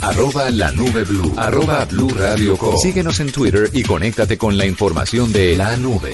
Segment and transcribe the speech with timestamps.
[0.00, 1.32] Arroba la nube blue.
[1.36, 2.76] Arroba blue radio com.
[2.76, 6.12] Síguenos en Twitter y conéctate con la información de la nube.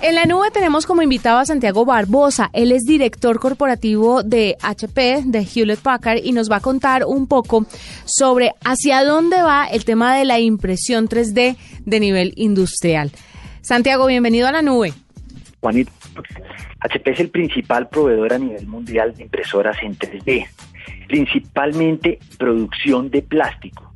[0.00, 2.50] En la nube tenemos como invitado a Santiago Barbosa.
[2.52, 7.26] Él es director corporativo de HP, de Hewlett Packard, y nos va a contar un
[7.26, 7.64] poco
[8.04, 11.56] sobre hacia dónde va el tema de la impresión 3D
[11.86, 13.12] de nivel industrial.
[13.62, 14.92] Santiago, bienvenido a la nube.
[15.60, 15.90] Juanito,
[16.80, 20.46] HP es el principal proveedor a nivel mundial de impresoras en 3D,
[21.08, 23.94] principalmente producción de plástico.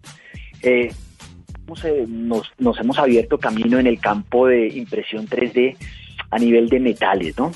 [0.63, 0.93] Eh,
[2.09, 5.77] nos, nos, hemos abierto camino en el campo de impresión 3D
[6.31, 7.53] a nivel de metales, ¿no?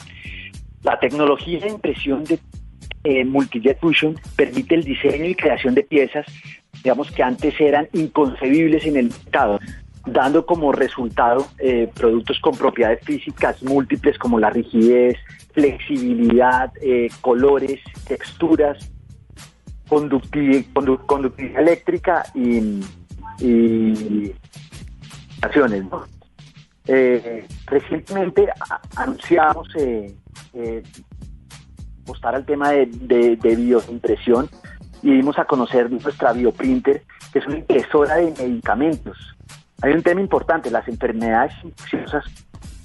[0.83, 2.39] La tecnología de impresión de
[3.05, 6.27] eh, Multijet Fusion permite el diseño y creación de piezas,
[6.83, 9.59] digamos que antes eran inconcebibles en el mercado,
[10.07, 15.17] dando como resultado eh, productos con propiedades físicas múltiples como la rigidez,
[15.53, 18.92] flexibilidad, eh, colores, texturas,
[19.93, 20.65] conductividad,
[21.07, 22.81] conductividad eléctrica y
[23.43, 24.33] y
[25.43, 25.85] acciones.
[26.87, 28.49] Eh, recientemente
[28.97, 30.15] anunciamos eh,
[30.55, 30.83] eh,
[32.03, 32.87] apostar al tema de,
[33.37, 34.49] de, bioimpresión
[35.03, 39.17] y dimos a conocer nuestra bioprinter, que es una impresora de medicamentos.
[39.83, 42.25] Hay un tema importante, las enfermedades infecciosas,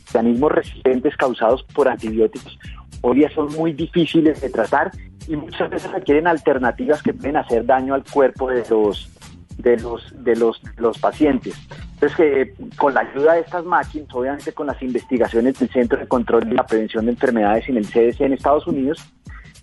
[0.09, 2.59] organismos resistentes causados por antibióticos,
[3.01, 4.91] hoy día son muy difíciles de tratar
[5.27, 9.09] y muchas veces requieren alternativas que pueden hacer daño al cuerpo de los
[9.57, 11.55] de los, de los, los pacientes.
[11.93, 16.47] Entonces, con la ayuda de estas máquinas, obviamente con las investigaciones del Centro de Control
[16.47, 18.99] y la Prevención de Enfermedades en el CDC en Estados Unidos,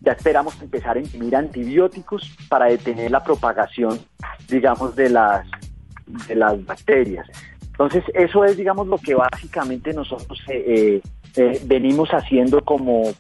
[0.01, 3.99] ya esperamos empezar a imprimir antibióticos para detener la propagación,
[4.49, 5.47] digamos, de las,
[6.27, 7.27] de las bacterias.
[7.63, 11.01] Entonces, eso es, digamos, lo que básicamente nosotros eh,
[11.37, 13.13] eh, venimos haciendo como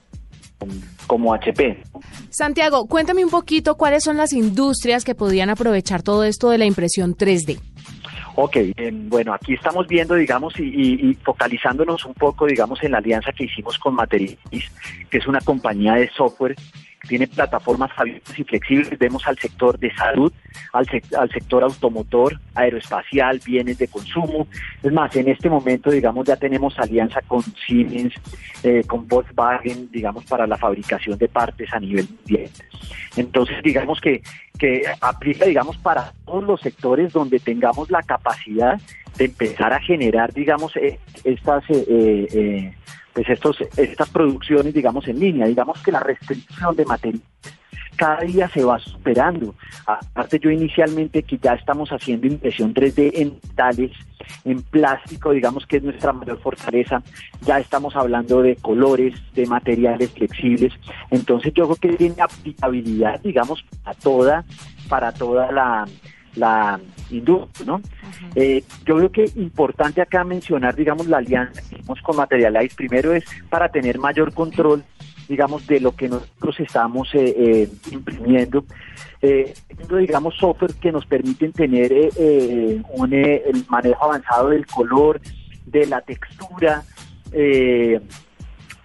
[1.08, 1.82] HP.
[2.30, 6.64] Santiago, cuéntame un poquito cuáles son las industrias que podían aprovechar todo esto de la
[6.64, 7.60] impresión 3D.
[8.36, 8.56] Ok,
[9.08, 13.78] bueno, aquí estamos viendo, digamos, y, focalizándonos un poco, digamos, en la alianza que hicimos
[13.78, 14.72] con Materialis,
[15.08, 16.56] que es una compañía de software
[17.04, 18.98] tiene plataformas abiertas y flexibles.
[18.98, 20.32] Vemos al sector de salud,
[20.72, 20.86] al,
[21.18, 24.46] al sector automotor, aeroespacial, bienes de consumo.
[24.82, 28.14] Es más, en este momento, digamos, ya tenemos alianza con Siemens,
[28.62, 32.50] eh, con Volkswagen, digamos, para la fabricación de partes a nivel mundial.
[33.16, 34.22] Entonces, digamos que,
[34.58, 38.80] que aplica, digamos, para todos los sectores donde tengamos la capacidad
[39.16, 41.64] de empezar a generar, digamos, eh, estas...
[41.70, 42.74] Eh,
[43.14, 45.46] pues estos, estas producciones, digamos, en línea.
[45.46, 47.22] Digamos que la restricción de materiales
[47.96, 49.54] cada día se va superando.
[49.86, 53.92] Aparte yo inicialmente que ya estamos haciendo impresión 3D en metales,
[54.44, 57.02] en plástico, digamos que es nuestra mayor fortaleza,
[57.42, 60.72] ya estamos hablando de colores, de materiales flexibles,
[61.10, 64.44] entonces yo creo que tiene aplicabilidad, digamos, para toda,
[64.88, 65.84] para toda la,
[66.36, 66.80] la
[67.10, 67.80] industria, ¿no?
[68.34, 71.62] Eh, yo creo que importante acá mencionar, digamos, la alianza
[72.02, 74.84] con Materialize, primero es para tener mayor control,
[75.28, 78.64] digamos, de lo que nosotros estamos eh, eh, imprimiendo,
[79.98, 81.92] digamos, software que nos permiten tener
[82.90, 85.20] un, el manejo avanzado del color,
[85.64, 86.82] de la textura,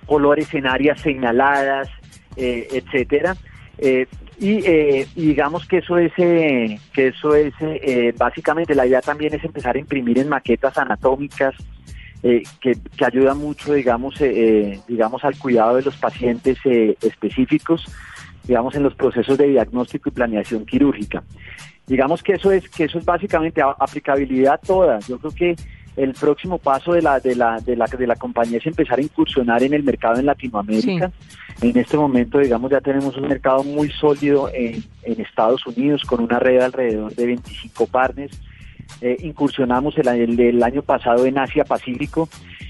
[0.05, 1.89] colores en áreas señaladas,
[2.37, 3.35] etcétera.
[3.77, 4.07] Eh,
[4.39, 4.61] y,
[5.15, 9.75] digamos que eso es, eh, que eso es eh, básicamente la idea también es empezar
[9.75, 11.55] a imprimir en maquetas anatómicas
[12.21, 14.15] que, que ayuda mucho, digamos,
[14.87, 17.85] digamos al cuidado de los pacientes específicos,
[18.43, 21.23] digamos en los procesos de diagnóstico y planeación quirúrgica.
[21.87, 24.99] Digamos que eso es que eso es básicamente aplicabilidad toda.
[24.99, 25.55] Yo creo que
[25.97, 29.01] el próximo paso de la, de la, de la, de la compañía es empezar a
[29.01, 31.11] incursionar en el mercado en Latinoamérica.
[31.61, 36.21] En este momento, digamos, ya tenemos un mercado muy sólido en, en Estados Unidos con
[36.21, 38.39] una red de alrededor de 25 partners.
[39.01, 42.27] Eh, incursionamos el, el, año pasado en Asia Pacífico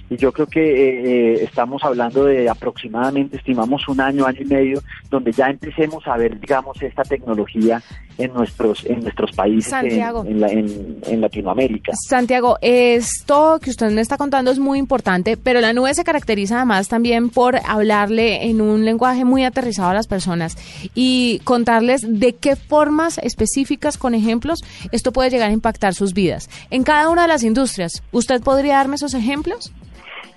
[0.09, 4.45] y yo creo que eh, eh, estamos hablando de aproximadamente, estimamos un año, año y
[4.45, 7.81] medio, donde ya empecemos a ver, digamos, esta tecnología
[8.17, 11.93] en nuestros en nuestros países en, en, Latinoamérica.
[12.07, 16.57] Santiago, esto que usted me está contando es muy importante, pero la nube se caracteriza
[16.57, 20.57] además también por hablarle en un lenguaje muy aterrizado a las personas
[20.95, 24.59] y contarles de qué formas específicas, con ejemplos,
[24.91, 26.49] esto puede llegar a impactar sus vidas.
[26.69, 29.71] En cada una de las industrias, ¿usted podría darme esos ejemplos?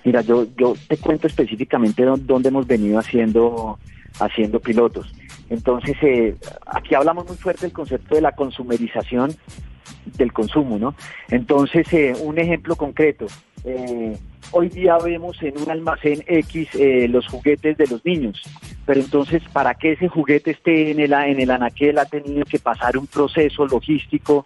[0.03, 3.79] Mira, yo, yo te cuento específicamente dónde hemos venido haciendo,
[4.19, 5.13] haciendo pilotos.
[5.49, 6.35] Entonces, eh,
[6.65, 9.35] aquí hablamos muy fuerte del concepto de la consumerización
[10.17, 10.95] del consumo, ¿no?
[11.29, 13.27] Entonces, eh, un ejemplo concreto.
[13.63, 14.17] Eh,
[14.51, 16.69] hoy día vemos en un almacén X
[17.09, 18.41] los juguetes de los niños,
[18.85, 22.59] pero entonces para que ese juguete esté en el, en el anaquel ha tenido que
[22.59, 24.45] pasar un proceso logístico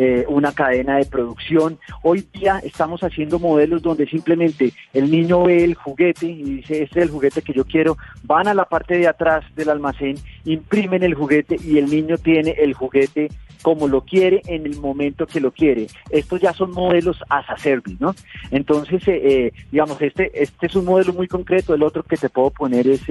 [0.00, 1.76] eh, una cadena de producción.
[2.04, 7.00] Hoy día estamos haciendo modelos donde simplemente el niño ve el juguete y dice, este
[7.00, 10.14] es el juguete que yo quiero, van a la parte de atrás del almacén,
[10.44, 13.28] imprimen el juguete y el niño tiene el juguete
[13.62, 15.86] como lo quiere en el momento que lo quiere.
[16.10, 18.14] Estos ya son modelos as a service, ¿no?
[18.50, 21.74] Entonces, eh, eh, digamos, este, este es un modelo muy concreto.
[21.74, 23.02] El otro que te puedo poner es,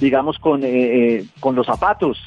[0.00, 0.62] digamos, con,
[1.40, 2.18] con los zapatos.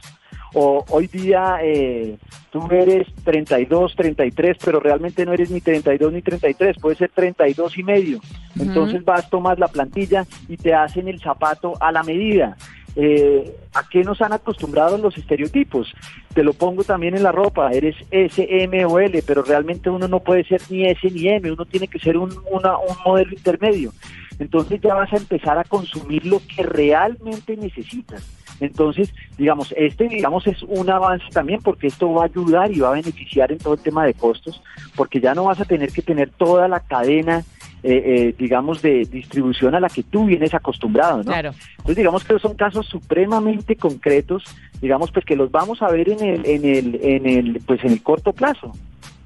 [0.54, 2.18] O hoy día eh,
[2.52, 7.78] tú eres 32, 33, pero realmente no eres ni 32 ni 33, puede ser 32
[7.78, 8.20] y medio.
[8.60, 12.58] Entonces vas, tomas la plantilla y te hacen el zapato a la medida.
[12.96, 15.94] Eh, ¿A qué nos han acostumbrado los estereotipos?
[16.34, 20.08] Te lo pongo también en la ropa, eres S, M o L, pero realmente uno
[20.08, 22.62] no puede ser ni S ni M, uno tiene que ser un, un
[23.06, 23.94] modelo intermedio.
[24.40, 28.28] Entonces ya vas a empezar a consumir lo que realmente necesitas.
[28.60, 32.90] Entonces, digamos, este, digamos, es un avance también porque esto va a ayudar y va
[32.90, 34.62] a beneficiar en todo el tema de costos,
[34.96, 37.44] porque ya no vas a tener que tener toda la cadena,
[37.84, 41.24] eh, digamos, de distribución a la que tú vienes acostumbrado, ¿no?
[41.24, 41.52] Claro.
[41.72, 44.44] Entonces, digamos que son casos supremamente concretos,
[44.82, 47.92] digamos, pues que los vamos a ver en el, en el, en el, pues en
[47.92, 48.74] el corto plazo.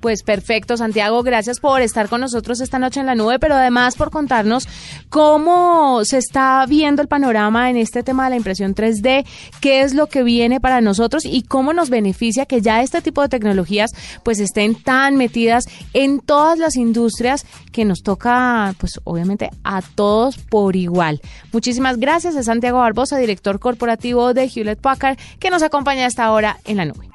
[0.06, 3.96] Pues perfecto, Santiago, gracias por estar con nosotros esta noche en la nube, pero además
[3.96, 4.68] por contarnos
[5.10, 9.26] cómo se está viendo el panorama en este tema de la impresión 3D,
[9.62, 13.24] qué es lo que viene para nosotros y cómo nos beneficia que ya este tipo
[13.24, 19.50] de tecnologías pues estén tan metidas en todas las industrias que nos toca pues obviamente
[19.64, 21.20] a todos por igual.
[21.52, 26.60] Muchísimas gracias a Santiago Barbosa, director corporativo de Hewlett Packard, que nos acompaña hasta ahora
[26.64, 27.15] en la nube.